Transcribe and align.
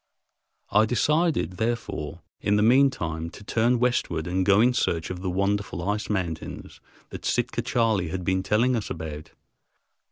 I 0.71 0.87
decided, 0.87 1.57
therefore, 1.57 2.23
in 2.39 2.55
the 2.55 2.63
mean 2.63 2.89
time, 2.89 3.29
to 3.29 3.43
turn 3.43 3.77
westward 3.77 4.25
and 4.25 4.43
go 4.43 4.59
in 4.59 4.73
search 4.73 5.11
of 5.11 5.21
the 5.21 5.29
wonderful 5.29 5.87
"ice 5.87 6.09
mountains" 6.09 6.81
that 7.11 7.23
Sitka 7.23 7.61
Charley 7.61 8.07
had 8.07 8.23
been 8.25 8.41
telling 8.41 8.75
us 8.75 8.89
about. 8.89 9.29